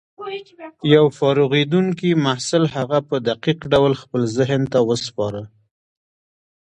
يو 0.93 1.05
فارغېدونکي 1.17 2.09
محصل 2.25 2.63
هغه 2.75 2.99
په 3.09 3.15
دقيق 3.29 3.59
ډول 3.73 3.93
خپل 4.01 4.21
ذهن 4.37 4.61
ته 4.71 4.79
وسپاره. 4.89 5.41